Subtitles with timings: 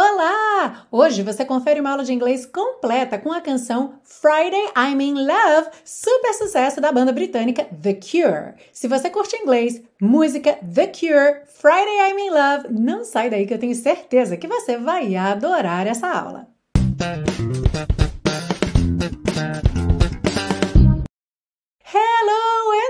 [0.00, 0.86] Olá!
[0.92, 5.70] Hoje você confere uma aula de inglês completa com a canção Friday I'm in Love,
[5.84, 8.54] super sucesso da banda britânica The Cure.
[8.72, 13.54] Se você curte inglês, música The Cure, Friday I'm in Love, não sai daí que
[13.54, 16.46] eu tenho certeza que você vai adorar essa aula.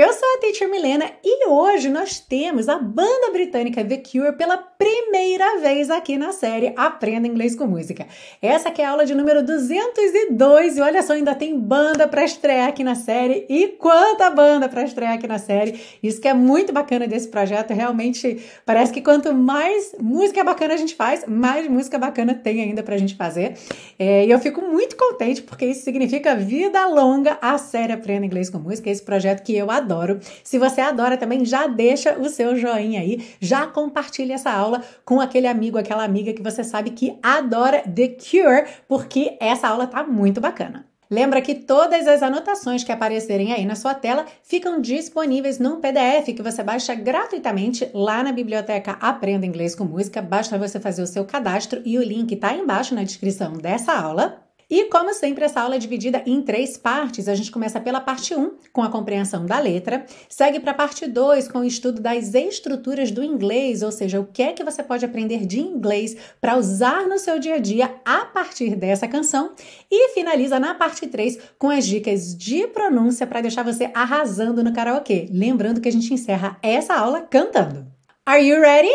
[0.00, 4.56] Eu sou a Teacher Milena e hoje nós temos a banda britânica The Cure pela
[4.56, 8.06] primeira vez aqui na série Aprenda Inglês com Música.
[8.40, 12.24] Essa que é a aula de número 202 e olha só, ainda tem banda para
[12.24, 15.78] estrear aqui na série e quanta banda para estrear aqui na série.
[16.02, 20.78] Isso que é muito bacana desse projeto, realmente parece que quanto mais música bacana a
[20.78, 23.52] gente faz, mais música bacana tem ainda para a gente fazer.
[23.98, 28.48] É, e eu fico muito contente porque isso significa vida longa a série Aprenda Inglês
[28.48, 30.20] com Música, esse projeto que eu adoro adoro.
[30.44, 35.20] Se você adora também, já deixa o seu joinha aí, já compartilha essa aula com
[35.20, 40.04] aquele amigo, aquela amiga que você sabe que adora The Cure, porque essa aula tá
[40.04, 40.86] muito bacana.
[41.12, 46.26] Lembra que todas as anotações que aparecerem aí na sua tela ficam disponíveis num PDF
[46.36, 50.22] que você baixa gratuitamente lá na biblioteca Aprenda Inglês com Música.
[50.22, 54.49] Basta você fazer o seu cadastro e o link está embaixo na descrição dessa aula.
[54.70, 57.26] E como sempre, essa aula é dividida em três partes.
[57.26, 61.08] A gente começa pela parte 1, com a compreensão da letra, segue para a parte
[61.08, 64.80] 2, com o estudo das estruturas do inglês, ou seja, o que é que você
[64.80, 69.54] pode aprender de inglês para usar no seu dia a dia a partir dessa canção,
[69.90, 74.72] e finaliza na parte 3 com as dicas de pronúncia para deixar você arrasando no
[74.72, 75.28] karaokê.
[75.32, 77.86] Lembrando que a gente encerra essa aula cantando.
[78.24, 78.92] Are you ready?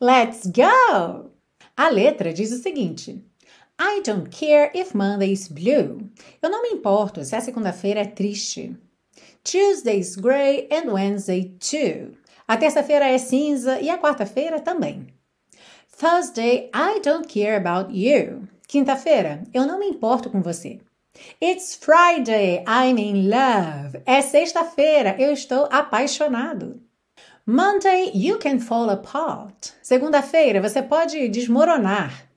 [0.00, 1.30] Let's go!
[1.76, 3.27] A letra diz o seguinte:
[3.80, 6.10] I don't care if Monday is blue.
[6.42, 8.76] Eu não me importo se a segunda-feira é triste.
[9.44, 10.16] Tuesday is
[10.70, 12.16] and Wednesday too.
[12.46, 15.06] A terça-feira é cinza e a quarta-feira também.
[15.96, 18.48] Thursday, I don't care about you.
[18.66, 20.80] Quinta-feira, eu não me importo com você.
[21.42, 24.00] It's Friday, I'm in love.
[24.06, 26.80] É sexta-feira, eu estou apaixonado.
[27.46, 29.70] Monday, you can fall apart.
[29.82, 32.27] Segunda-feira, você pode desmoronar.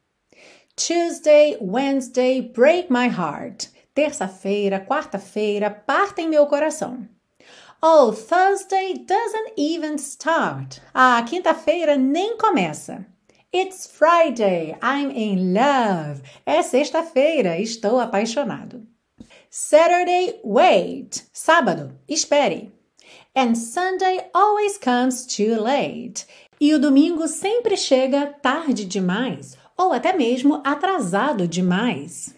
[0.87, 3.69] Tuesday, Wednesday, break my heart.
[3.93, 7.07] Terça-feira, quarta-feira, partem meu coração.
[7.83, 10.81] Oh, Thursday doesn't even start.
[10.91, 13.05] A quinta-feira nem começa.
[13.53, 16.23] It's Friday, I'm in love.
[16.47, 18.81] É sexta-feira, estou apaixonado.
[19.51, 21.27] Saturday, wait.
[21.31, 22.71] Sábado, espere.
[23.35, 26.25] And Sunday always comes too late.
[26.59, 32.35] E o domingo sempre chega tarde demais ou até mesmo atrasado demais.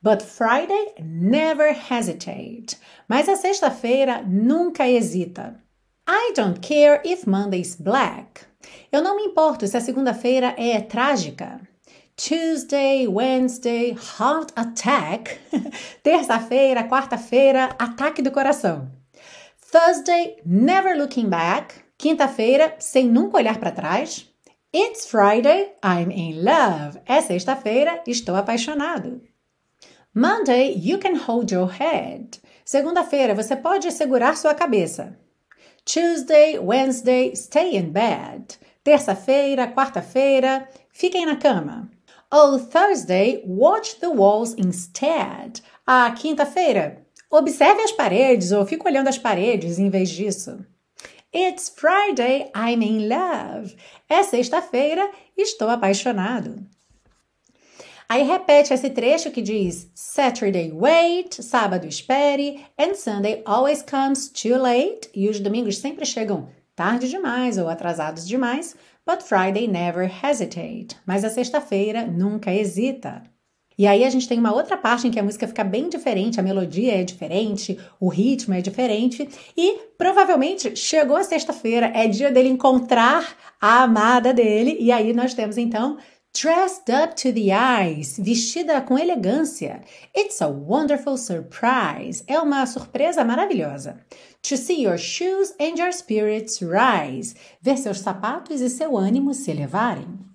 [0.00, 2.76] But Friday never hesitate.
[3.08, 5.60] Mas a sexta-feira nunca hesita.
[6.08, 8.42] I don't care if Monday's black.
[8.90, 11.60] Eu não me importo se a segunda-feira é trágica.
[12.16, 15.38] Tuesday, Wednesday, heart attack.
[16.02, 18.90] Terça-feira, quarta-feira, ataque do coração.
[19.70, 21.74] Thursday, never looking back.
[21.96, 24.31] Quinta-feira, sem nunca olhar para trás.
[24.74, 26.98] It's Friday, I'm in love.
[27.04, 29.20] É sexta-feira, estou apaixonado.
[30.14, 32.40] Monday, you can hold your head.
[32.64, 35.18] Segunda-feira, você pode segurar sua cabeça.
[35.84, 38.58] Tuesday, Wednesday, stay in bed.
[38.82, 41.90] Terça-feira, quarta-feira, fiquem na cama.
[42.32, 45.60] Oh, Thursday, watch the walls instead.
[45.86, 50.64] A quinta-feira, observe as paredes ou fique olhando as paredes em vez disso.
[51.34, 53.74] It's Friday, I'm in love.
[54.06, 56.62] É sexta-feira, estou apaixonado.
[58.06, 64.58] Aí repete esse trecho que diz Saturday wait, sábado espere, and Sunday always comes too
[64.58, 65.08] late.
[65.14, 68.76] E os domingos sempre chegam tarde demais ou atrasados demais,
[69.06, 70.88] but Friday never hesitate.
[71.06, 73.22] Mas a sexta-feira nunca hesita.
[73.76, 76.38] E aí a gente tem uma outra parte em que a música fica bem diferente,
[76.38, 82.30] a melodia é diferente, o ritmo é diferente e provavelmente chegou a sexta-feira, é dia
[82.30, 85.98] dele encontrar a amada dele e aí nós temos então
[86.34, 89.82] Dressed up to the eyes, vestida com elegância.
[90.16, 92.24] It's a wonderful surprise.
[92.26, 94.00] É uma surpresa maravilhosa.
[94.48, 97.36] To see your shoes and your spirits rise.
[97.60, 100.31] Ver seus sapatos e seu ânimo se elevarem.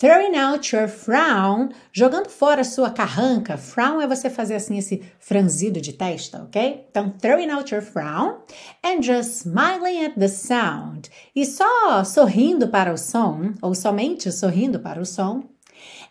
[0.00, 3.58] Throwing out your frown, jogando fora sua carranca.
[3.58, 6.86] Frown é você fazer assim esse franzido de testa, ok?
[6.90, 8.38] Então, throwing out your frown
[8.82, 11.10] and just smiling at the sound.
[11.36, 15.42] E só sorrindo para o som, ou somente sorrindo para o som.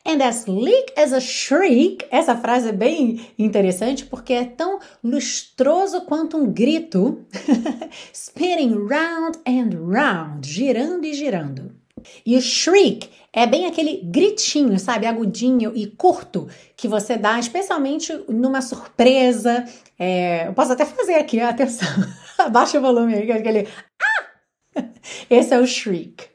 [0.05, 2.05] And as sleek as a shriek.
[2.11, 7.25] Essa frase é bem interessante porque é tão lustroso quanto um grito.
[8.13, 11.79] Spinning round and round, girando e girando.
[12.25, 18.13] E o shriek é bem aquele gritinho, sabe, agudinho e curto que você dá, especialmente
[18.27, 19.65] numa surpresa.
[19.97, 21.87] É, eu posso até fazer aqui, atenção.
[22.37, 23.67] Abaixa o volume aí, aquele
[24.01, 24.83] ah!
[25.29, 26.27] Esse é o shriek.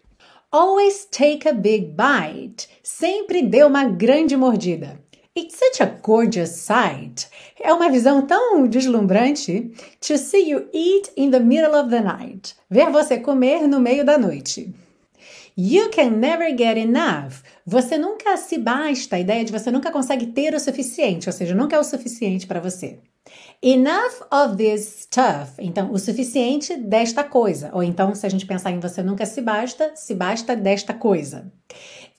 [0.50, 2.68] Always take a big bite.
[2.82, 5.00] Sempre dê uma grande mordida.
[5.36, 7.26] It's such a gorgeous sight.
[7.60, 9.72] É uma visão tão deslumbrante.
[10.06, 12.54] To see you eat in the middle of the night.
[12.70, 14.72] Ver você comer no meio da noite.
[15.56, 17.44] You can never get enough.
[17.64, 21.54] Você nunca se basta, a ideia de você nunca consegue ter o suficiente, ou seja,
[21.54, 22.98] nunca é o suficiente para você.
[23.62, 25.52] Enough of this stuff.
[25.60, 27.70] Então, o suficiente desta coisa.
[27.72, 31.52] Ou então, se a gente pensar em você nunca se basta, se basta desta coisa.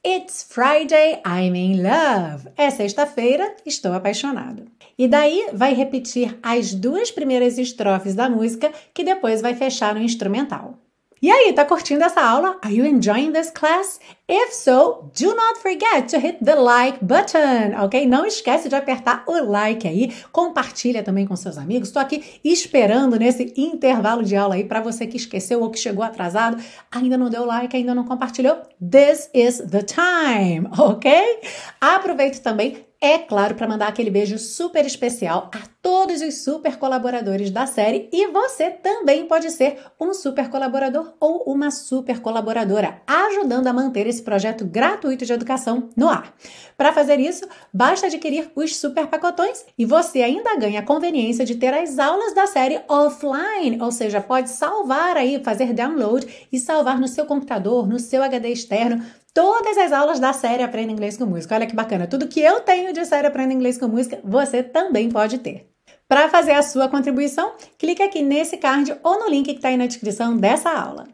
[0.07, 2.47] It's Friday, I'm in love.
[2.55, 4.63] É sexta-feira, estou apaixonado.
[4.97, 10.01] E daí vai repetir as duas primeiras estrofes da música, que depois vai fechar no
[10.01, 10.79] instrumental.
[11.25, 12.59] E aí, tá curtindo essa aula?
[12.61, 13.99] Are you enjoying this class?
[14.29, 18.05] If so, do not forget to hit the like button, ok?
[18.05, 21.87] Não esquece de apertar o like aí, compartilha também com seus amigos.
[21.87, 26.03] Estou aqui esperando nesse intervalo de aula aí para você que esqueceu ou que chegou
[26.03, 28.61] atrasado, ainda não deu like, ainda não compartilhou.
[28.79, 31.39] This is the time, ok?
[31.81, 37.51] Aproveito também é claro, para mandar aquele beijo super especial a todos os super colaboradores
[37.51, 43.67] da série e você também pode ser um super colaborador ou uma super colaboradora, ajudando
[43.67, 46.33] a manter esse projeto gratuito de educação no ar.
[46.75, 51.53] Para fazer isso, basta adquirir os super pacotões e você ainda ganha a conveniência de
[51.53, 56.99] ter as aulas da série offline, ou seja, pode salvar aí, fazer download e salvar
[56.99, 59.05] no seu computador, no seu HD externo,
[59.35, 61.53] todas as aulas da série Aprenda Inglês com Música.
[61.53, 65.11] Olha que bacana, tudo que eu tenho de série Aprenda Inglês com Música, você também
[65.11, 65.69] pode ter.
[66.07, 69.77] Para fazer a sua contribuição, clique aqui nesse card ou no link que está aí
[69.77, 71.05] na descrição dessa aula.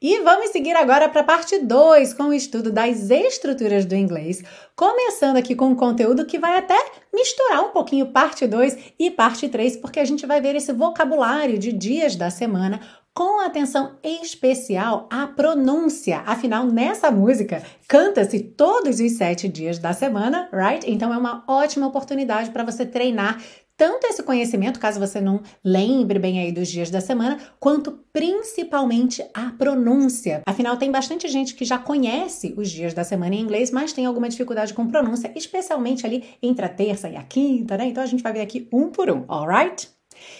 [0.00, 4.44] E vamos seguir agora para a parte 2, com o estudo das estruturas do inglês,
[4.76, 6.76] começando aqui com um conteúdo que vai até
[7.12, 11.58] misturar um pouquinho parte 2 e parte 3, porque a gente vai ver esse vocabulário
[11.58, 12.80] de dias da semana
[13.18, 16.22] com atenção especial à pronúncia.
[16.24, 20.88] Afinal, nessa música canta-se todos os sete dias da semana, right?
[20.88, 23.42] Então é uma ótima oportunidade para você treinar
[23.76, 29.24] tanto esse conhecimento, caso você não lembre bem aí dos dias da semana, quanto principalmente
[29.34, 30.42] a pronúncia.
[30.46, 34.06] Afinal, tem bastante gente que já conhece os dias da semana em inglês, mas tem
[34.06, 37.86] alguma dificuldade com pronúncia, especialmente ali entre a terça e a quinta, né?
[37.86, 39.97] Então a gente vai ver aqui um por um, alright?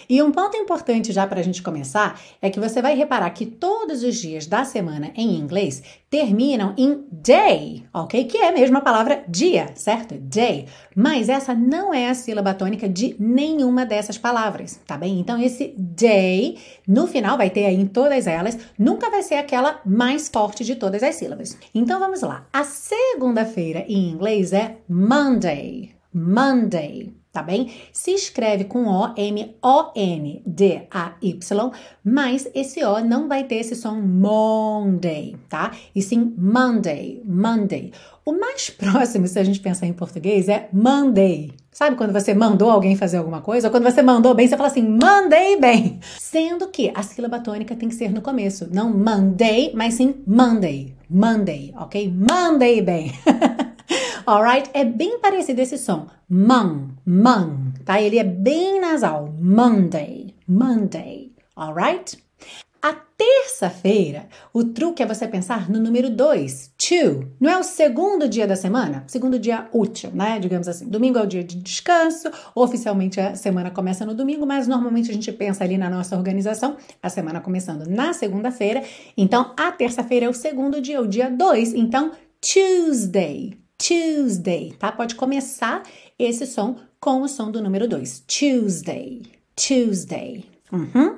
[0.09, 3.45] E um ponto importante já para a gente começar é que você vai reparar que
[3.45, 8.25] todos os dias da semana em inglês terminam em day, ok?
[8.25, 10.15] Que é a mesma palavra dia, certo?
[10.15, 10.65] Day.
[10.95, 15.19] Mas essa não é a sílaba tônica de nenhuma dessas palavras, tá bem?
[15.19, 19.79] Então esse day, no final vai ter aí em todas elas, nunca vai ser aquela
[19.85, 21.57] mais forte de todas as sílabas.
[21.73, 22.47] Então vamos lá.
[22.51, 25.91] A segunda-feira em inglês é Monday.
[26.11, 27.71] Monday tá bem?
[27.93, 31.71] Se escreve com O, M, O, N, D, A, Y,
[32.03, 35.71] mas esse O não vai ter esse som Monday, tá?
[35.95, 37.93] E sim Monday, Monday.
[38.25, 41.53] O mais próximo, se a gente pensar em português, é Monday.
[41.71, 43.67] Sabe quando você mandou alguém fazer alguma coisa?
[43.67, 45.99] Ou quando você mandou bem, você fala assim, mandei bem.
[46.19, 48.67] Sendo que a sílaba tônica tem que ser no começo.
[48.69, 50.93] Não Monday, mas sim Monday.
[51.09, 52.13] Monday, ok?
[52.13, 53.13] Mandei bem.
[54.29, 54.69] Alright?
[54.75, 56.05] É bem parecido esse som.
[56.29, 57.99] Man, man, tá?
[57.99, 59.33] Ele é bem nasal.
[59.41, 61.33] Monday, Monday.
[61.55, 62.15] Alright?
[62.79, 67.27] A terça-feira, o truque é você pensar no número 2, two.
[67.39, 69.03] Não é o segundo dia da semana?
[69.07, 70.37] Segundo dia útil, né?
[70.37, 70.87] Digamos assim.
[70.87, 72.29] Domingo é o dia de descanso.
[72.53, 76.77] Oficialmente a semana começa no domingo, mas normalmente a gente pensa ali na nossa organização,
[77.01, 78.83] a semana começando na segunda-feira.
[79.17, 81.73] Então, a terça-feira é o segundo dia, o dia 2.
[81.73, 83.58] Então, Tuesday.
[83.79, 84.91] Tuesday, tá?
[84.91, 85.83] Pode começar
[86.19, 88.25] esse som com o som do número 2.
[88.27, 89.21] Tuesday,
[89.55, 90.45] Tuesday.
[90.71, 91.17] Uhum.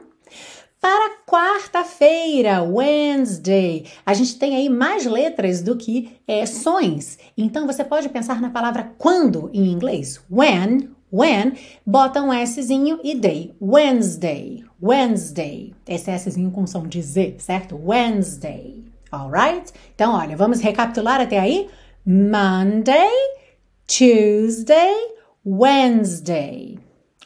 [0.80, 7.18] Para quarta-feira, Wednesday, a gente tem aí mais letras do que é, sons.
[7.38, 10.22] Então você pode pensar na palavra quando em inglês.
[10.30, 11.54] When, when,
[11.86, 13.54] bota um Szinho e day.
[13.62, 15.74] Wednesday, Wednesday.
[15.88, 17.76] Esse Szinho com som de Z, certo?
[17.76, 18.84] Wednesday.
[19.12, 19.74] Alright?
[19.94, 21.68] Então, olha, vamos recapitular até aí?
[22.06, 23.12] Monday,
[23.88, 24.96] Tuesday,
[25.46, 26.80] Wednesday.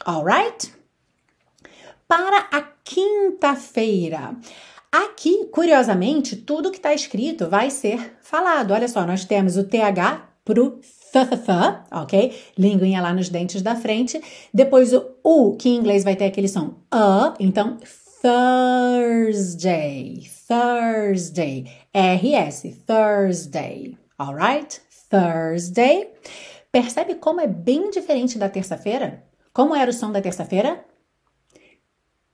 [0.06, 0.74] Alright?
[2.08, 4.36] Para a quinta-feira.
[4.92, 8.72] Aqui, curiosamente, tudo que está escrito vai ser falado.
[8.72, 11.48] Olha só, nós temos o TH pro th,
[11.92, 12.36] ok?
[12.58, 14.20] Linguinha lá nos dentes da frente.
[14.54, 17.78] Depois o U, que em inglês vai ter aquele som a, então
[18.22, 24.82] Thursday, Thursday, RS, Thursday, alright?
[25.10, 26.12] Thursday.
[26.72, 29.24] Percebe como é bem diferente da terça-feira?
[29.54, 30.84] Como era o som da terça-feira?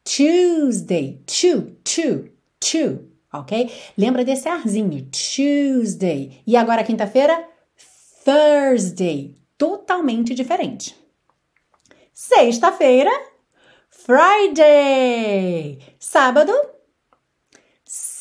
[0.03, 3.71] Tuesday, two, two, two, ok?
[3.95, 6.41] Lembra desse arzinho, Tuesday.
[6.45, 7.47] E agora quinta-feira?
[8.25, 10.95] Thursday, totalmente diferente.
[12.13, 13.11] Sexta-feira,
[13.89, 15.79] Friday.
[15.99, 16.51] Sábado,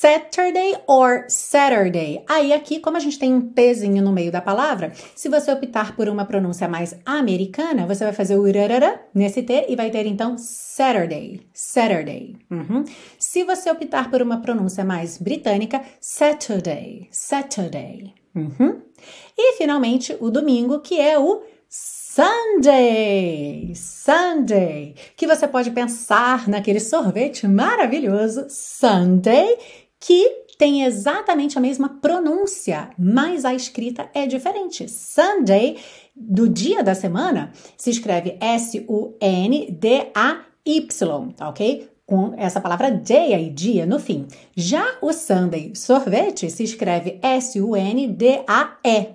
[0.00, 2.24] Saturday or Saturday.
[2.26, 5.94] Aí aqui, como a gente tem um pezinho no meio da palavra, se você optar
[5.94, 10.06] por uma pronúncia mais americana, você vai fazer o urarara nesse T e vai ter
[10.06, 12.34] então Saturday, Saturday.
[12.50, 12.82] Uhum.
[13.18, 18.14] Se você optar por uma pronúncia mais britânica, Saturday, Saturday.
[18.34, 18.80] Uhum.
[19.36, 27.46] E finalmente o domingo, que é o Sunday, Sunday, que você pode pensar naquele sorvete
[27.46, 29.58] maravilhoso Sunday,
[30.00, 34.88] que tem exatamente a mesma pronúncia, mas a escrita é diferente.
[34.88, 35.78] Sunday,
[36.16, 39.14] do dia da semana, se escreve S-U-N-D-A-Y,
[41.40, 41.90] ok?
[42.04, 44.26] Com essa palavra day aí, dia, no fim.
[44.56, 49.14] Já o Sunday, sorvete, se escreve S-U-N-D-A-E,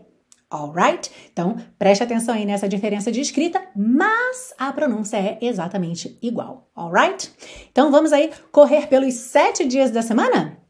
[0.50, 1.12] alright?
[1.32, 7.32] Então, preste atenção aí nessa diferença de escrita, mas a pronúncia é exatamente igual, alright?
[7.72, 10.64] Então, vamos aí correr pelos sete dias da semana?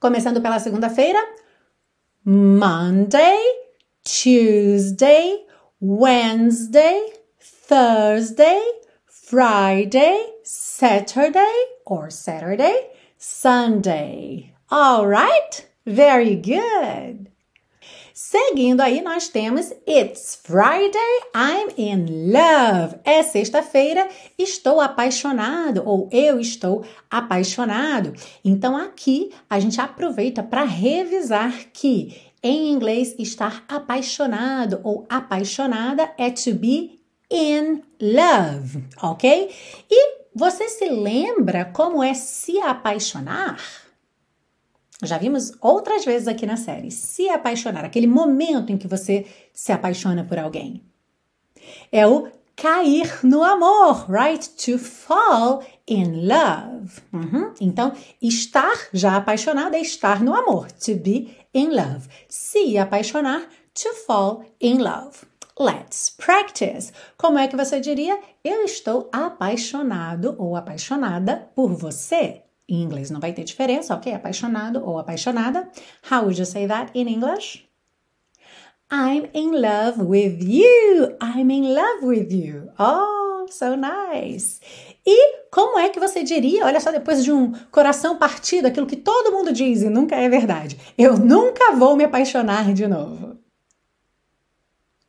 [0.00, 1.18] Começando pela segunda-feira,
[2.24, 3.38] Monday,
[4.04, 5.46] Tuesday,
[5.80, 8.60] Wednesday, Thursday,
[9.06, 14.52] Friday, Saturday or Saturday, Sunday.
[14.70, 15.66] Alright?
[15.84, 17.30] Very good.
[18.28, 22.96] Seguindo aí, nós temos It's Friday, I'm in love.
[23.04, 28.12] É sexta-feira, estou apaixonado ou eu estou apaixonado.
[28.44, 36.28] Então aqui a gente aproveita para revisar que em inglês estar apaixonado ou apaixonada é
[36.28, 36.98] to be
[37.30, 39.54] in love, ok?
[39.88, 43.85] E você se lembra como é se apaixonar?
[45.06, 46.90] Já vimos outras vezes aqui na série.
[46.90, 50.82] Se apaixonar, aquele momento em que você se apaixona por alguém.
[51.90, 54.48] É o cair no amor, right?
[54.48, 57.00] To fall in love.
[57.12, 57.52] Uhum.
[57.60, 60.70] Então, estar já apaixonado é estar no amor.
[60.72, 62.08] To be in love.
[62.28, 63.42] Se apaixonar,
[63.74, 65.26] to fall in love.
[65.58, 66.92] Let's practice.
[67.16, 68.20] Como é que você diria?
[68.44, 72.42] Eu estou apaixonado ou apaixonada por você.
[72.68, 74.12] Em inglês não vai ter diferença, ok?
[74.12, 75.68] Apaixonado ou apaixonada.
[76.10, 77.64] How would you say that in English?
[78.90, 81.16] I'm in love with you.
[81.20, 82.70] I'm in love with you.
[82.78, 84.60] Oh, so nice.
[85.04, 88.96] E como é que você diria, olha só, depois de um coração partido, aquilo que
[88.96, 90.76] todo mundo diz e nunca é verdade?
[90.98, 93.38] Eu nunca vou me apaixonar de novo.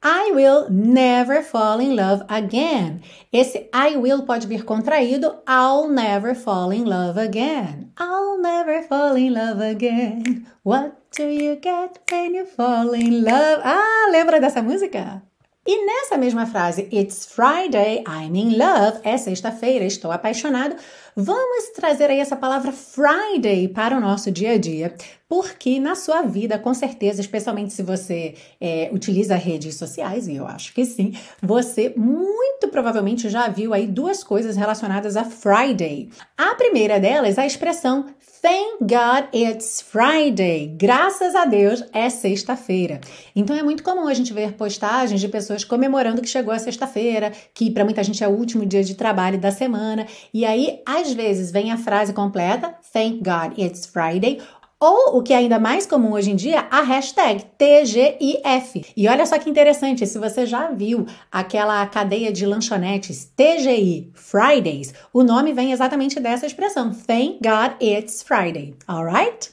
[0.04, 3.02] I will never fall in love again.
[3.34, 5.42] Esse I will pode vir contraído.
[5.48, 7.92] I'll never fall in love again.
[7.98, 10.46] I'll never fall in love again.
[10.64, 13.62] What do you get when you fall in love?
[13.64, 15.24] Ah, lembra dessa música?
[15.66, 20.78] E nessa mesma frase, It's Friday, I'm in love, é sexta-feira, estou apaixonado,
[21.20, 24.94] vamos trazer aí essa palavra Friday para o nosso dia a dia,
[25.28, 30.46] porque na sua vida, com certeza, especialmente se você é, utiliza redes sociais, e eu
[30.46, 36.10] acho que sim, você muito provavelmente já viu aí duas coisas relacionadas a Friday.
[36.38, 38.06] A primeira delas, a expressão
[38.40, 40.68] Thank God it's Friday.
[40.78, 43.02] Graças a Deus é sexta-feira.
[43.36, 47.32] Então é muito comum a gente ver postagens de pessoas comemorando que chegou a sexta-feira,
[47.52, 50.06] que para muita gente é o último dia de trabalho da semana.
[50.32, 54.42] E aí, às vezes, vem a frase completa: Thank God it's Friday
[54.80, 58.86] ou, o que é ainda mais comum hoje em dia, a hashtag TGIF.
[58.96, 64.94] E olha só que interessante, se você já viu aquela cadeia de lanchonetes TGI Fridays,
[65.12, 66.92] o nome vem exatamente dessa expressão.
[66.94, 68.76] Thank God it's Friday.
[68.88, 69.50] Alright?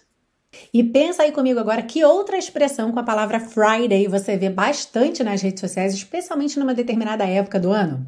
[0.72, 5.24] E pensa aí comigo agora que outra expressão com a palavra Friday você vê bastante
[5.24, 8.04] nas redes sociais, especialmente numa determinada época do ano?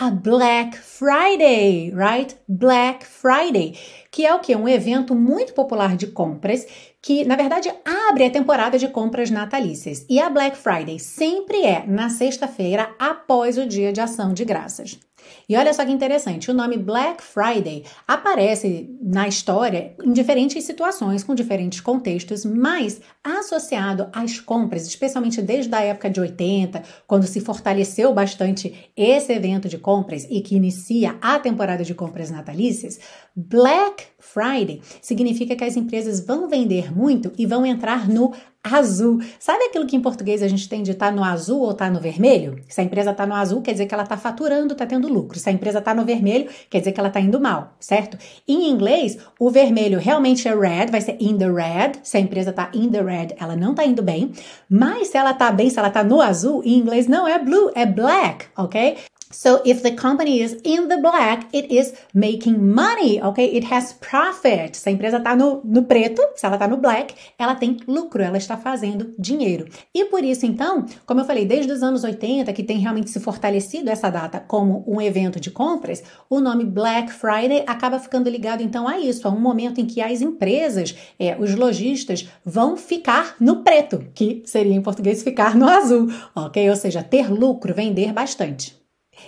[0.00, 2.36] A Black Friday, right?
[2.46, 3.76] Black Friday,
[4.12, 4.54] que é o que?
[4.54, 6.64] Um evento muito popular de compras
[7.02, 7.72] que, na verdade,
[8.08, 10.06] abre a temporada de compras natalícias.
[10.08, 15.07] E a Black Friday sempre é na sexta-feira após o dia de ação de graças.
[15.48, 21.24] E olha só que interessante, o nome Black Friday aparece na história em diferentes situações,
[21.24, 27.40] com diferentes contextos, mas associado às compras, especialmente desde a época de 80, quando se
[27.40, 32.98] fortaleceu bastante esse evento de compras e que inicia a temporada de compras natalícias,
[33.34, 38.32] Black Friday significa que as empresas vão vender muito e vão entrar no
[38.74, 39.20] azul.
[39.38, 41.86] Sabe aquilo que em português a gente tem de estar tá no azul ou estar
[41.86, 42.60] tá no vermelho?
[42.68, 45.38] Se a empresa está no azul, quer dizer que ela está faturando, está tendo lucro.
[45.38, 48.18] Se a empresa está no vermelho, quer dizer que ela está indo mal, certo?
[48.46, 51.92] Em inglês, o vermelho realmente é red, vai ser in the red.
[52.02, 54.32] Se a empresa está in the red, ela não está indo bem.
[54.68, 57.70] Mas se ela está bem, se ela está no azul, em inglês não é blue,
[57.74, 58.96] é black, ok?
[59.30, 63.44] So if the company is in the black, it is making money, ok?
[63.44, 64.74] It has profit.
[64.74, 68.22] Se a empresa está no, no preto, se ela está no black, ela tem lucro,
[68.22, 69.66] ela está fazendo dinheiro.
[69.94, 73.20] E por isso, então, como eu falei, desde os anos 80, que tem realmente se
[73.20, 78.62] fortalecido essa data como um evento de compras, o nome Black Friday acaba ficando ligado,
[78.62, 83.36] então, a isso, a um momento em que as empresas, é, os lojistas, vão ficar
[83.38, 86.70] no preto, que seria em português ficar no azul, ok?
[86.70, 88.77] Ou seja, ter lucro, vender bastante.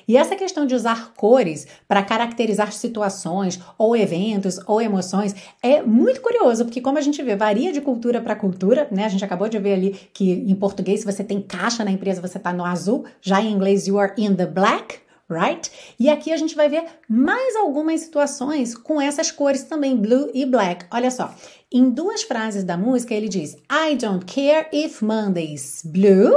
[0.06, 6.20] E essa questão de usar cores para caracterizar situações ou eventos ou emoções é muito
[6.20, 9.04] curioso, porque como a gente vê, varia de cultura para cultura, né?
[9.04, 12.20] A gente acabou de ver ali que em português, se você tem caixa na empresa,
[12.20, 14.98] você está no azul, já em inglês, you are in the black.
[15.32, 15.70] Right?
[15.96, 20.44] E aqui a gente vai ver mais algumas situações com essas cores também, blue e
[20.44, 20.86] black.
[20.90, 21.32] Olha só,
[21.70, 26.32] em duas frases da música ele diz: I don't care if Monday's blue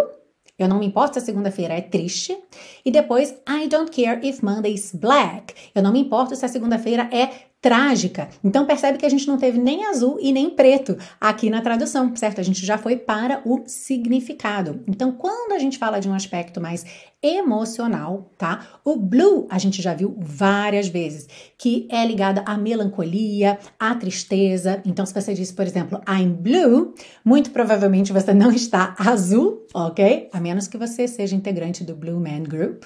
[0.64, 2.38] eu não me importo se a segunda-feira é triste.
[2.84, 5.54] E depois, I don't care if Monday's black.
[5.76, 8.28] Eu não me importo se a segunda-feira é trágica.
[8.44, 12.14] Então percebe que a gente não teve nem azul e nem preto aqui na tradução,
[12.14, 12.42] certo?
[12.42, 14.84] A gente já foi para o significado.
[14.86, 16.86] Então, quando a gente fala de um aspecto mais
[17.22, 18.68] emocional, tá?
[18.84, 21.26] O blue a gente já viu várias vezes,
[21.58, 24.82] que é ligada à melancolia, à tristeza.
[24.86, 26.94] Então, se você diz, por exemplo, I'm blue,
[27.24, 30.30] muito provavelmente você não está azul, ok?
[30.34, 32.84] A menos que você seja integrante do Blue Man Group,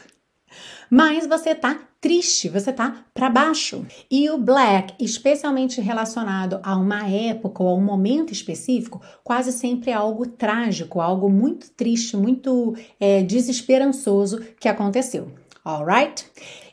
[0.89, 3.85] mas você tá triste, você tá para baixo.
[4.09, 9.91] E o black, especialmente relacionado a uma época ou a um momento específico, quase sempre
[9.91, 15.31] é algo trágico, algo muito triste, muito é, desesperançoso que aconteceu.
[15.67, 16.25] Alright?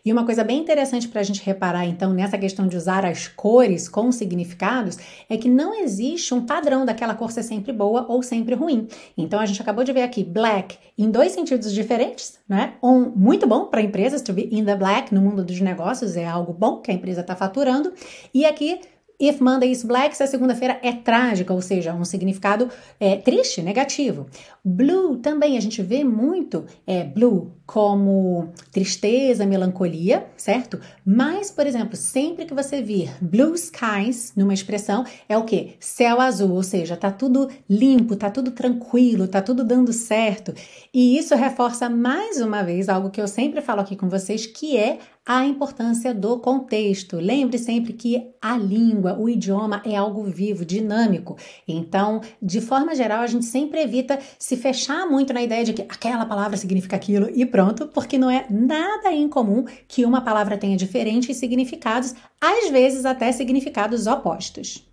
[0.05, 3.27] E uma coisa bem interessante para a gente reparar, então, nessa questão de usar as
[3.27, 8.23] cores com significados, é que não existe um padrão daquela cor ser sempre boa ou
[8.23, 8.87] sempre ruim.
[9.19, 12.75] Então, a gente acabou de ver aqui black em dois sentidos diferentes, né?
[12.81, 16.25] Um muito bom para empresas, to be in the black no mundo dos negócios, é
[16.25, 17.93] algo bom que a empresa está faturando.
[18.33, 18.79] E aqui
[19.19, 23.63] If Monday is Black, se a segunda-feira é trágica, ou seja, um significado é, triste,
[23.63, 24.27] negativo.
[24.65, 30.79] Blue também, a gente vê muito é, blue como tristeza, melancolia, certo?
[31.05, 35.75] Mas, por exemplo, sempre que você vir blue skies numa expressão, é o que?
[35.81, 40.53] Céu azul, ou seja, tá tudo limpo, tá tudo tranquilo, tá tudo dando certo.
[40.93, 44.77] E isso reforça mais uma vez algo que eu sempre falo aqui com vocês, que
[44.77, 47.17] é a importância do contexto.
[47.17, 51.37] Lembre sempre que a língua, o idioma é algo vivo, dinâmico.
[51.67, 55.83] Então, de forma geral, a gente sempre evita se fechar muito na ideia de que
[55.83, 60.77] aquela palavra significa aquilo e pronto, porque não é nada incomum que uma palavra tenha
[60.77, 64.85] diferentes significados, às vezes até significados opostos.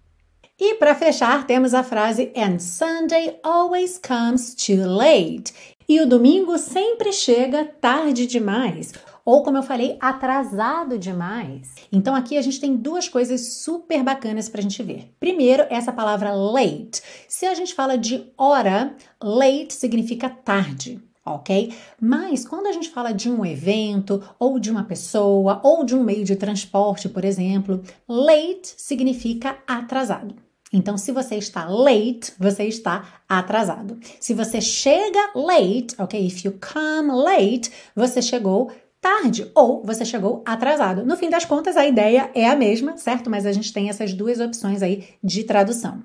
[0.60, 5.52] E para fechar, temos a frase And Sunday always comes too late.
[5.90, 8.94] E o domingo sempre chega tarde demais
[9.26, 11.74] ou como eu falei, atrasado demais.
[11.92, 15.12] Então aqui a gente tem duas coisas super bacanas para a gente ver.
[15.20, 17.02] Primeiro, essa palavra late.
[17.28, 21.74] Se a gente fala de hora, late significa tarde ok?
[22.00, 26.04] Mas quando a gente fala de um evento, ou de uma pessoa, ou de um
[26.04, 30.36] meio de transporte, por exemplo, late significa atrasado.
[30.74, 34.00] Então, se você está late, você está atrasado.
[34.20, 36.26] Se você chega late, ok?
[36.26, 41.04] If you come late, você chegou tarde ou você chegou atrasado.
[41.04, 43.30] No fim das contas, a ideia é a mesma, certo?
[43.30, 46.04] Mas a gente tem essas duas opções aí de tradução.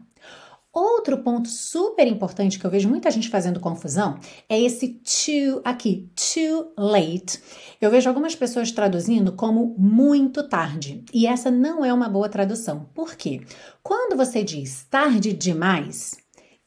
[0.79, 6.11] Outro ponto super importante que eu vejo muita gente fazendo confusão é esse too aqui,
[6.15, 7.41] too late.
[7.81, 12.91] Eu vejo algumas pessoas traduzindo como muito tarde, e essa não é uma boa tradução.
[12.93, 13.41] Por quê?
[13.83, 16.15] Quando você diz tarde demais,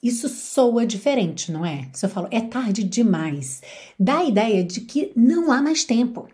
[0.01, 1.87] isso soa diferente, não é?
[1.93, 3.61] Se eu falo é tarde demais,
[3.99, 6.27] dá a ideia de que não há mais tempo.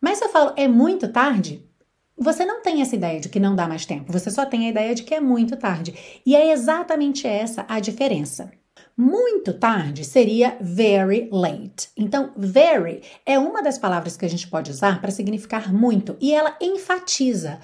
[0.00, 1.64] Mas se eu falo é muito tarde,
[2.16, 4.70] você não tem essa ideia de que não dá mais tempo, você só tem a
[4.70, 5.94] ideia de que é muito tarde.
[6.24, 8.50] E é exatamente essa a diferença.
[8.96, 11.88] Muito tarde seria very late.
[11.96, 16.32] Então, very é uma das palavras que a gente pode usar para significar muito e
[16.32, 17.58] ela enfatiza,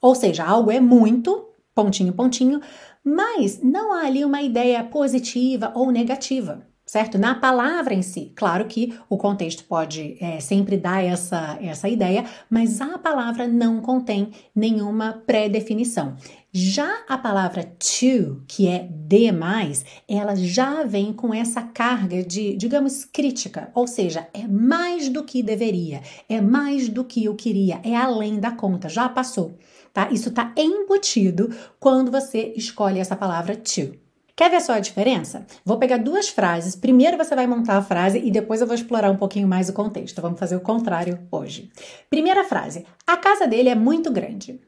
[0.00, 2.60] ou seja, algo é muito, pontinho, pontinho,
[3.02, 7.18] mas não há ali uma ideia positiva ou negativa certo?
[7.18, 8.32] Na palavra em si.
[8.36, 13.80] Claro que o contexto pode é, sempre dar essa, essa ideia, mas a palavra não
[13.80, 16.16] contém nenhuma pré-definição.
[16.52, 23.04] Já a palavra to, que é demais, ela já vem com essa carga de, digamos,
[23.04, 27.94] crítica, ou seja, é mais do que deveria, é mais do que eu queria, é
[27.94, 29.58] além da conta, já passou,
[29.92, 30.08] tá?
[30.10, 34.05] Isso está embutido quando você escolhe essa palavra to.
[34.36, 35.46] Quer ver só a diferença?
[35.64, 36.76] Vou pegar duas frases.
[36.76, 39.72] Primeiro você vai montar a frase e depois eu vou explorar um pouquinho mais o
[39.72, 40.20] contexto.
[40.20, 41.70] Vamos fazer o contrário hoje.
[42.10, 44.60] Primeira frase: A casa dele é muito grande.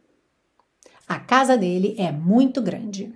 [1.06, 3.12] A casa dele é muito grande.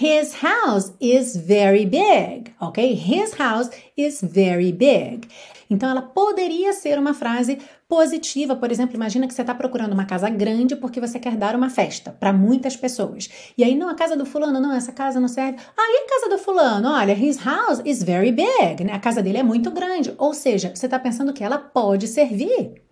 [0.00, 2.94] His house is very big, ok?
[2.94, 5.28] His house is very big.
[5.72, 7.58] Então, ela poderia ser uma frase
[7.88, 8.54] positiva.
[8.54, 11.70] Por exemplo, imagina que você está procurando uma casa grande porque você quer dar uma
[11.70, 13.28] festa para muitas pessoas.
[13.56, 15.58] E aí, não, a casa do fulano, não, essa casa não serve.
[15.76, 16.88] Ah, e a casa do fulano?
[16.90, 18.92] Olha, his house is very big, né?
[18.92, 20.14] A casa dele é muito grande.
[20.18, 22.82] Ou seja, você está pensando que ela pode servir.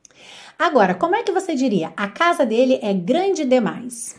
[0.58, 1.92] Agora, como é que você diria?
[1.96, 4.14] A casa dele é grande demais.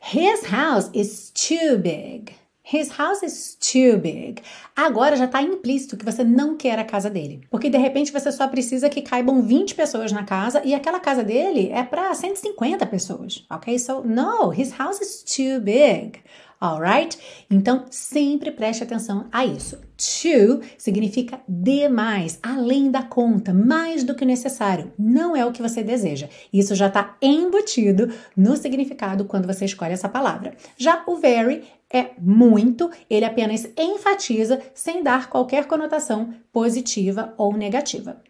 [0.00, 2.32] His house is too big.
[2.68, 4.42] His house is too big.
[4.74, 7.46] Agora já está implícito que você não quer a casa dele.
[7.48, 11.22] Porque de repente você só precisa que caibam 20 pessoas na casa e aquela casa
[11.22, 13.46] dele é para 150 pessoas.
[13.48, 13.78] Ok?
[13.78, 16.18] So, no, his house is too big.
[16.60, 17.18] Alright?
[17.50, 19.76] Então, sempre preste atenção a isso.
[19.96, 24.92] To significa demais, além da conta, mais do que necessário.
[24.98, 26.28] Não é o que você deseja.
[26.52, 30.56] Isso já está embutido no significado quando você escolhe essa palavra.
[30.78, 38.20] Já o very é muito, ele apenas enfatiza sem dar qualquer conotação positiva ou negativa.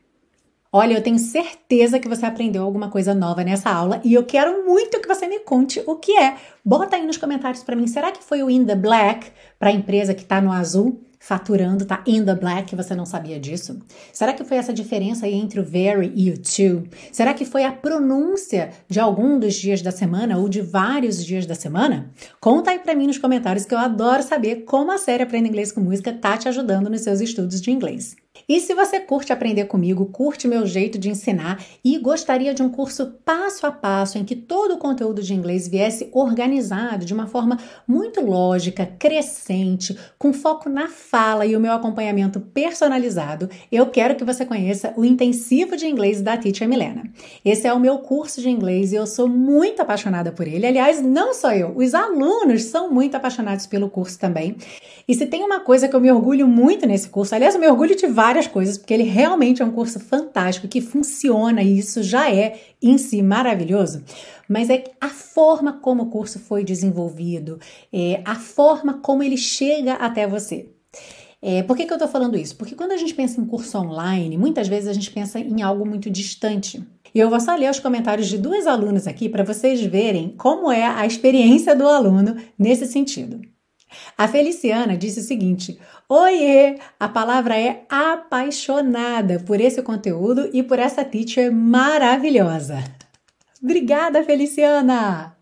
[0.78, 4.62] Olha, eu tenho certeza que você aprendeu alguma coisa nova nessa aula e eu quero
[4.66, 6.36] muito que você me conte o que é.
[6.62, 9.72] Bota aí nos comentários para mim, será que foi o in the black para a
[9.72, 11.00] empresa que está no azul?
[11.18, 13.80] faturando tá in the black, você não sabia disso?
[14.12, 16.86] Será que foi essa diferença aí entre o very e o to?
[17.10, 21.46] Será que foi a pronúncia de algum dos dias da semana ou de vários dias
[21.46, 22.12] da semana?
[22.38, 25.72] Conta aí para mim nos comentários que eu adoro saber como a série Aprenda Inglês
[25.72, 28.14] com Música tá te ajudando nos seus estudos de inglês.
[28.48, 32.68] E se você curte aprender comigo, curte meu jeito de ensinar e gostaria de um
[32.68, 37.26] curso passo a passo em que todo o conteúdo de inglês viesse organizado de uma
[37.26, 44.16] forma muito lógica, crescente, com foco na fala e o meu acompanhamento personalizado, eu quero
[44.16, 47.04] que você conheça o Intensivo de Inglês da Teacher Milena.
[47.44, 50.66] Esse é o meu curso de inglês e eu sou muito apaixonada por ele.
[50.66, 54.56] Aliás, não só eu, os alunos são muito apaixonados pelo curso também.
[55.08, 57.68] E se tem uma coisa que eu me orgulho muito nesse curso, aliás, eu me
[57.68, 62.02] orgulho de várias coisas, porque ele realmente é um curso fantástico que funciona e isso
[62.02, 64.02] já é em si maravilhoso,
[64.48, 67.60] mas é a forma como o curso foi desenvolvido,
[67.92, 70.68] é a forma como ele chega até você.
[71.40, 72.56] É, por que, que eu estou falando isso?
[72.56, 75.86] Porque quando a gente pensa em curso online, muitas vezes a gente pensa em algo
[75.86, 76.82] muito distante.
[77.14, 80.72] E eu vou só ler os comentários de duas alunas aqui para vocês verem como
[80.72, 83.40] é a experiência do aluno nesse sentido.
[84.16, 85.78] A Feliciana disse o seguinte:
[86.08, 86.78] Oiê!
[86.98, 92.82] A palavra é apaixonada por esse conteúdo e por essa teacher maravilhosa.
[93.62, 95.36] Obrigada, Feliciana!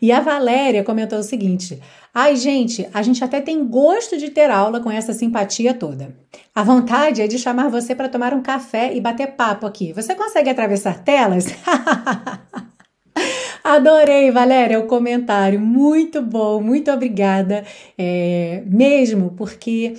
[0.00, 1.80] E a Valéria comentou o seguinte:
[2.14, 6.14] Ai, gente, a gente até tem gosto de ter aula com essa simpatia toda.
[6.54, 9.92] A vontade é de chamar você para tomar um café e bater papo aqui.
[9.92, 11.46] Você consegue atravessar telas?
[13.62, 15.60] Adorei, Valéria, o comentário.
[15.60, 17.64] Muito bom, muito obrigada.
[17.96, 19.94] É, mesmo, porque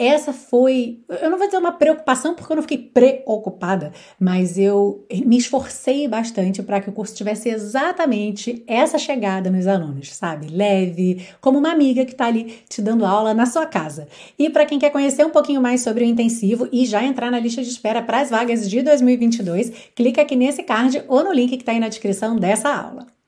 [0.00, 5.04] essa foi, eu não vou dizer uma preocupação porque eu não fiquei preocupada, mas eu
[5.26, 10.48] me esforcei bastante para que o curso tivesse exatamente essa chegada nos alunos, sabe?
[10.48, 14.08] Leve, como uma amiga que está ali te dando aula na sua casa.
[14.38, 17.38] E para quem quer conhecer um pouquinho mais sobre o intensivo e já entrar na
[17.38, 21.50] lista de espera para as vagas de 2022, clica aqui nesse card ou no link
[21.50, 23.19] que está aí na descrição dessa aula.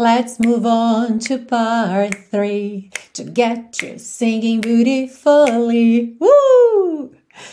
[0.00, 6.16] Let's move on to part three to get you singing beautifully.
[6.18, 7.10] Uh!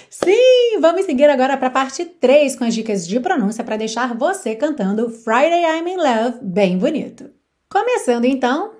[0.09, 4.15] Sim, vamos seguir agora para a parte 3 com as dicas de pronúncia para deixar
[4.15, 7.29] você cantando Friday I'm in Love bem bonito.
[7.69, 8.71] Começando então,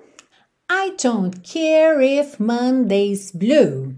[0.70, 3.94] I don't care if Monday's blue.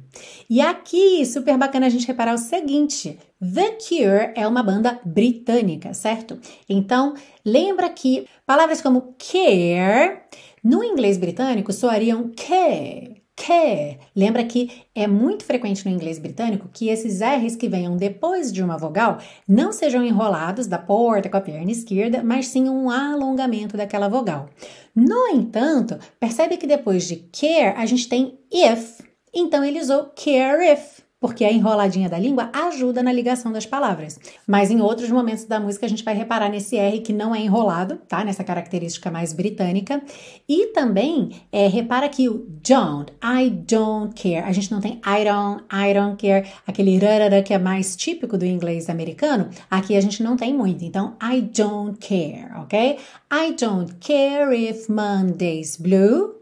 [0.48, 5.92] E aqui, super bacana a gente reparar o seguinte: The Cure é uma banda britânica,
[5.94, 6.38] certo?
[6.68, 10.22] Então, lembra que palavras como care
[10.62, 13.98] No inglês britânico soariam care, care.
[14.14, 18.62] Lembra que é muito frequente no inglês britânico que esses R's que venham depois de
[18.62, 23.76] uma vogal não sejam enrolados da porta com a perna esquerda, mas sim um alongamento
[23.76, 24.50] daquela vogal.
[24.94, 29.00] No entanto, percebe que depois de care a gente tem if,
[29.32, 34.18] então ele usou care if porque a enroladinha da língua ajuda na ligação das palavras.
[34.46, 37.40] Mas em outros momentos da música a gente vai reparar nesse R que não é
[37.40, 38.24] enrolado, tá?
[38.24, 40.02] Nessa característica mais britânica.
[40.48, 44.46] E também é, repara que o don't, I don't care.
[44.46, 48.38] A gente não tem I don't, I don't care, aquele rarara que é mais típico
[48.38, 49.50] do inglês americano.
[49.70, 50.82] Aqui a gente não tem muito.
[50.84, 52.98] Então, I don't care, ok?
[53.30, 56.36] I don't care if Monday's blue,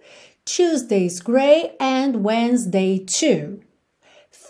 [0.45, 3.68] Tuesday's gray and Wednesday too.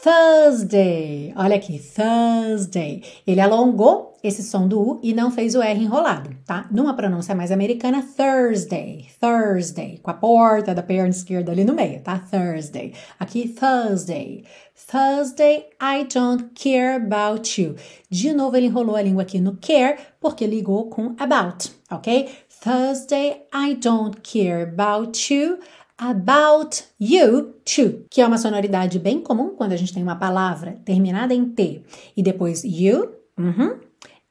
[0.03, 1.33] Thursday.
[1.35, 3.03] Olha aqui, Thursday.
[3.27, 6.69] Ele alongou esse som do U e não fez o R enrolado, tá?
[6.71, 12.01] Numa pronúncia mais americana, Thursday, Thursday, com a porta da perna esquerda ali no meio,
[12.01, 12.17] tá?
[12.19, 12.95] Thursday.
[13.19, 14.45] Aqui, Thursday.
[14.75, 17.75] Thursday, I don't care about you.
[18.09, 22.29] De novo, ele enrolou a língua aqui no care, porque ligou com about, ok?
[22.63, 25.59] Thursday, I don't care about you
[25.99, 30.79] about you too, que é uma sonoridade bem comum quando a gente tem uma palavra
[30.85, 31.83] terminada em T
[32.17, 33.11] e depois you.
[33.37, 33.79] Uhum.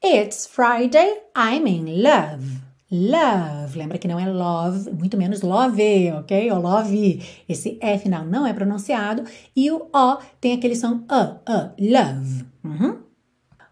[0.03, 2.67] It's Friday, I'm in love.
[2.89, 6.49] Love, lembra que não é love, muito menos love, ok?
[6.51, 7.21] Ou love.
[7.47, 12.45] Esse E final não é pronunciado e o O tem aquele som A, A, love.
[12.63, 12.99] Uhum.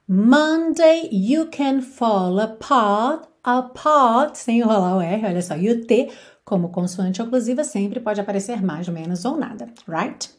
[0.07, 6.09] Monday, you can fall apart, apart, sem enrolar o R, olha só, e o T
[6.45, 10.29] como consoante oclusiva sempre pode aparecer mais, menos ou nada, right?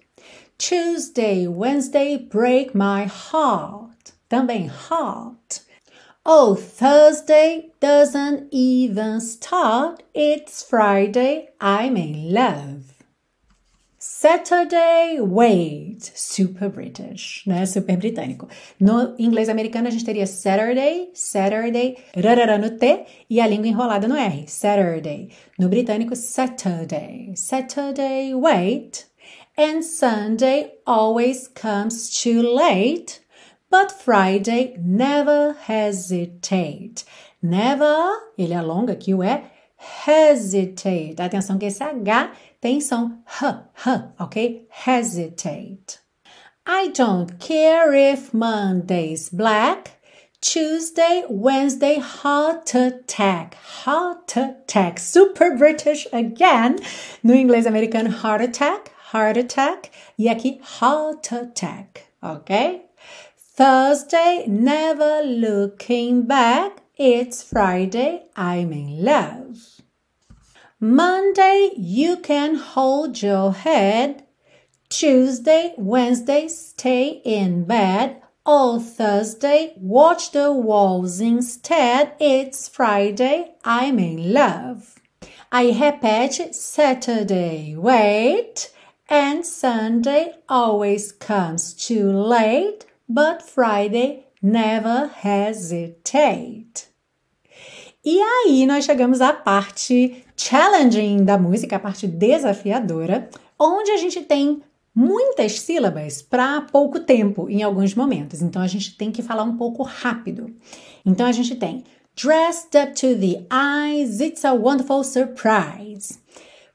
[0.57, 4.15] Tuesday, Wednesday break my heart.
[4.29, 5.63] Também heart.
[6.25, 10.03] Oh, Thursday doesn't even start.
[10.15, 12.96] It's Friday, I'm in love.
[14.09, 17.67] Saturday, wait, super British, né?
[17.67, 18.49] Super britânico.
[18.79, 24.07] No inglês americano a gente teria Saturday, Saturday, rarara no T e a língua enrolada
[24.07, 25.31] no R, Saturday.
[25.59, 29.07] No britânico, Saturday, Saturday, wait.
[29.59, 33.21] And Sunday always comes too late,
[33.69, 37.05] but Friday never hesitate.
[37.43, 39.43] Never, ele alonga aqui o E,
[40.07, 41.21] hesitate.
[41.21, 44.67] Atenção que esse H tem som H, H, ok?
[44.71, 45.99] Hesitate.
[46.67, 49.93] I don't care if Monday's black.
[50.41, 53.55] Tuesday, Wednesday, heart attack.
[53.55, 54.99] Heart attack.
[54.99, 56.79] Super British again.
[57.23, 59.91] No inglês americano, heart attack, heart attack.
[60.19, 62.07] E aqui, heart attack.
[62.23, 62.83] Ok?
[63.37, 66.83] Thursday, never looking back.
[66.97, 69.76] It's Friday, I'm in love.
[70.79, 74.27] Monday, you can hold your head.
[74.91, 78.21] Tuesday, Wednesday, stay in bed.
[78.45, 82.13] All Thursday, watch the walls instead.
[82.21, 84.97] It's Friday, I'm in love.
[85.51, 88.71] I repete Saturday, wait.
[89.09, 92.85] And Sunday always comes too late.
[93.09, 96.89] But Friday, never hesitate.
[98.07, 104.21] E aí nós chegamos à parte challenging da música, a parte desafiadora, onde a gente
[104.21, 104.63] tem
[104.95, 108.43] muitas sílabas para pouco tempo em alguns momentos.
[108.43, 110.55] Então a gente tem que falar um pouco rápido.
[111.05, 111.83] Então a gente tem
[112.15, 116.21] dressed up to the eyes, it's a wonderful surprise.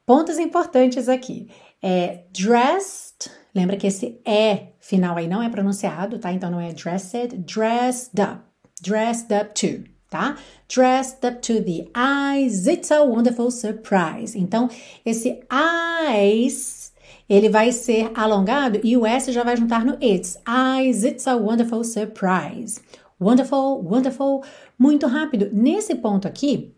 [0.05, 1.47] Pontos importantes aqui.
[1.81, 6.33] É dressed, lembra que esse é final aí não é pronunciado, tá?
[6.33, 8.41] Então não é dressed, dressed up,
[8.81, 10.35] dressed up to tá?
[10.67, 14.37] Dressed up to the eyes, it's a wonderful surprise.
[14.37, 14.69] Então,
[15.03, 16.93] esse eyes,
[17.27, 20.37] ele vai ser alongado e o S já vai juntar no it's.
[20.47, 22.79] Eyes, it's a wonderful surprise.
[23.19, 24.43] Wonderful, wonderful,
[24.77, 25.49] muito rápido.
[25.53, 26.75] Nesse ponto aqui,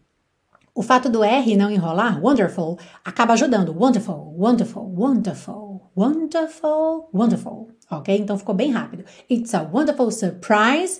[0.76, 3.74] o fato do R não enrolar, wonderful, acaba ajudando.
[3.74, 7.70] Wonderful, wonderful, wonderful, wonderful, wonderful.
[7.90, 8.16] Ok?
[8.18, 9.06] Então ficou bem rápido.
[9.30, 11.00] It's a wonderful surprise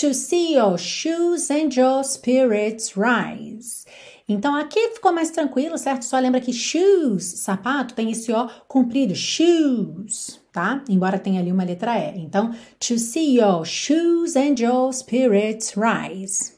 [0.00, 3.84] to see your shoes and your spirits rise.
[4.28, 6.04] Então aqui ficou mais tranquilo, certo?
[6.04, 10.82] Só lembra que shoes, sapato, tem esse O comprido, shoes, tá?
[10.88, 12.18] Embora tenha ali uma letra E.
[12.20, 16.53] Então, to see your shoes and your spirits rise.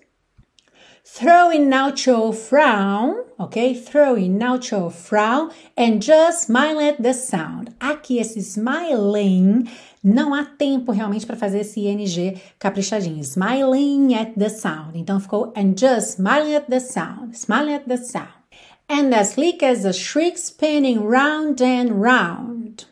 [1.18, 3.72] Throwing out your frown, ok?
[3.72, 7.74] Throwing out your frown and just smile at the sound.
[7.81, 9.66] Aqui esse smiling
[10.05, 13.24] não há tempo realmente para fazer esse ing caprichadinho.
[13.24, 14.94] Smiling at the sound.
[14.94, 17.35] Então ficou and just smiling at the sound.
[17.35, 18.29] Smiling at the sound.
[18.87, 22.85] And as sleek as a shriek spinning round and round.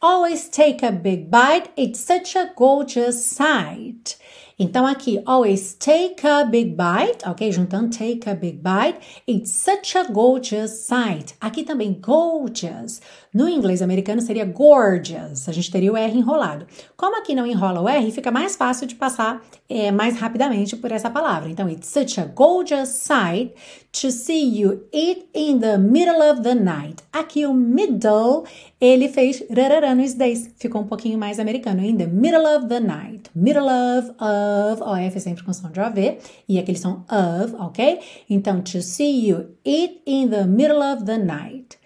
[0.00, 4.16] Always take a big bite, it's such a gorgeous sight.
[4.60, 7.52] Então aqui, always take a big bite, ok?
[7.52, 11.36] Juntando take a big bite, it's such a gorgeous sight.
[11.40, 13.00] Aqui também gorgeous.
[13.32, 15.48] No inglês americano seria gorgeous.
[15.48, 16.66] A gente teria o R enrolado.
[16.96, 20.90] Como aqui não enrola o R, fica mais fácil de passar é, mais rapidamente por
[20.90, 21.50] essa palavra.
[21.50, 23.52] Então, it's such a gorgeous sight
[23.92, 27.02] to see you eat in the middle of the night.
[27.12, 28.44] Aqui o middle,
[28.80, 30.50] ele fez rarará no days.
[30.58, 31.84] Ficou um pouquinho mais americano.
[31.84, 33.30] In the middle of the night.
[33.34, 36.18] Middle of, of, OF sempre com som de OV.
[36.48, 38.00] E aqui eles são of, ok?
[38.30, 41.78] Então, to see you eat in the middle of the night.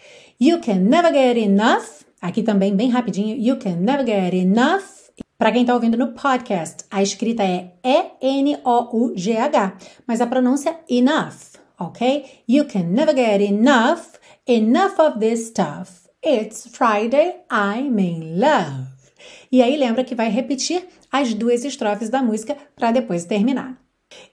[0.45, 2.03] You can never get enough.
[2.21, 3.37] Aqui também, bem rapidinho.
[3.37, 4.83] You can never get enough.
[5.39, 11.55] Para quem está ouvindo no podcast, a escrita é E-N-O-U-G-H, mas a pronúncia é enough,
[11.79, 12.43] ok?
[12.49, 16.09] You can never get enough, enough of this stuff.
[16.21, 18.89] It's Friday, I'm in love.
[19.53, 23.82] E aí lembra que vai repetir as duas estrofes da música para depois terminar.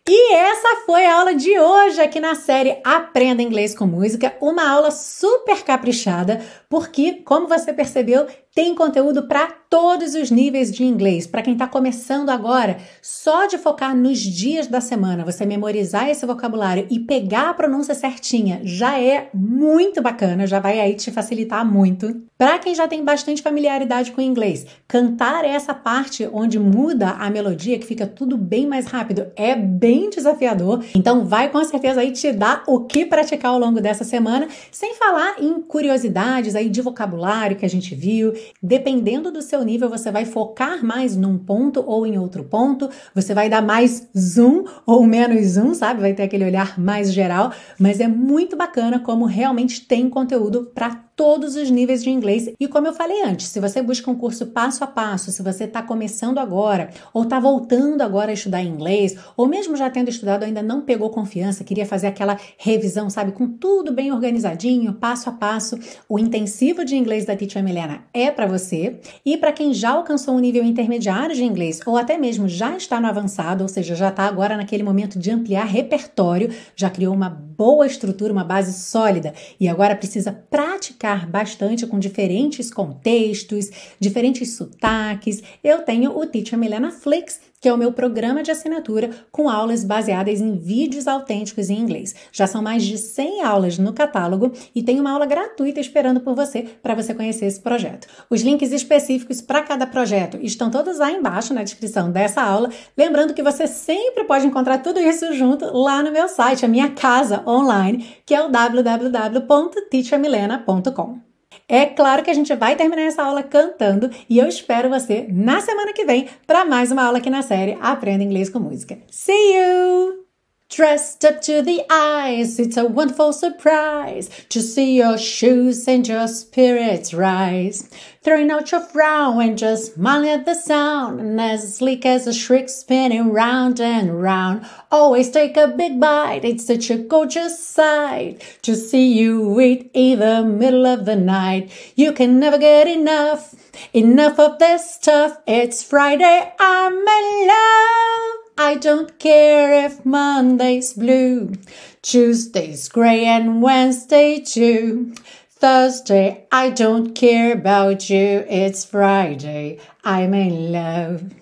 [0.07, 4.67] E essa foi a aula de hoje aqui na série Aprenda Inglês com Música, uma
[4.67, 8.25] aula super caprichada, porque, como você percebeu,
[8.59, 11.25] tem conteúdo para todos os níveis de inglês.
[11.25, 16.25] Para quem está começando agora, só de focar nos dias da semana, você memorizar esse
[16.25, 21.65] vocabulário e pegar a pronúncia certinha já é muito bacana, já vai aí te facilitar
[21.65, 22.21] muito.
[22.37, 27.77] Para quem já tem bastante familiaridade com inglês, cantar essa parte onde muda a melodia,
[27.77, 30.83] que fica tudo bem mais rápido, é bem desafiador.
[30.95, 34.95] Então, vai com certeza aí te dar o que praticar ao longo dessa semana, sem
[34.95, 40.11] falar em curiosidades aí de vocabulário que a gente viu Dependendo do seu nível, você
[40.11, 45.05] vai focar mais num ponto ou em outro ponto, você vai dar mais zoom ou
[45.05, 46.01] menos zoom, sabe?
[46.01, 51.08] Vai ter aquele olhar mais geral, mas é muito bacana como realmente tem conteúdo para
[51.19, 52.49] todos os níveis de inglês.
[52.57, 55.65] E como eu falei antes, se você busca um curso passo a passo, se você
[55.65, 60.43] está começando agora, ou está voltando agora a estudar inglês, ou mesmo já tendo estudado
[60.43, 65.33] ainda não pegou confiança, queria fazer aquela revisão, sabe, com tudo bem organizadinho, passo a
[65.33, 65.77] passo,
[66.07, 69.01] o intensivo de inglês da Teacher Milena é para você.
[69.25, 72.97] E para quem já alcançou um nível intermediário de inglês, ou até mesmo já está
[73.01, 77.29] no avançado, ou seja, já está agora naquele momento de ampliar repertório, já criou uma
[77.29, 83.69] boa estrutura, uma base sólida, e agora precisa praticar brincar bastante com diferentes contextos,
[83.99, 85.41] diferentes sotaques.
[85.63, 89.83] Eu tenho o Teacher Milena Flix, que é o meu programa de assinatura com aulas
[89.83, 92.15] baseadas em vídeos autênticos em inglês.
[92.31, 96.35] Já são mais de 100 aulas no catálogo e tem uma aula gratuita esperando por
[96.35, 98.07] você para você conhecer esse projeto.
[98.29, 102.69] Os links específicos para cada projeto estão todos lá embaixo na descrição dessa aula.
[102.97, 106.89] Lembrando que você sempre pode encontrar tudo isso junto lá no meu site, a minha
[106.91, 111.28] casa online, que é o www.teachermilena.com.
[111.69, 115.61] É claro que a gente vai terminar essa aula cantando e eu espero você na
[115.61, 118.97] semana que vem para mais uma aula aqui na série Aprenda Inglês com Música.
[119.11, 120.28] See you!
[120.69, 126.27] Dressed up to the eyes, it's a wonderful surprise to see your shoes and your
[126.27, 127.89] spirits rise.
[128.21, 132.33] Throwing out your frown and just smiling at the sound, and as sleek as a
[132.33, 134.63] shriek spinning round and round.
[134.91, 140.19] Always take a big bite, it's such a gorgeous sight to see you eat in
[140.19, 141.71] the middle of the night.
[141.95, 143.55] You can never get enough,
[143.91, 145.39] enough of this stuff.
[145.47, 148.48] It's Friday, I'm in love.
[148.61, 151.53] I don't care if Monday's blue,
[152.01, 155.15] Tuesday's grey and Wednesday too.
[155.49, 161.33] Thursday, I don't care about you, it's Friday, I'm in love.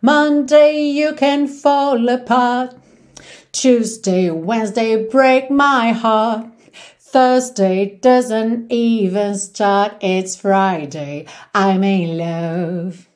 [0.00, 2.76] Monday, you can fall apart.
[3.50, 6.46] Tuesday, Wednesday, break my heart.
[7.00, 13.07] Thursday doesn't even start, it's Friday, I'm in love.